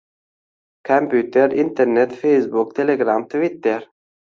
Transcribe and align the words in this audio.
kompyuter, 0.89 1.53
internet, 1.65 2.17
feysbuk, 2.23 2.75
telegram, 2.83 3.29
tvitter. 3.37 3.89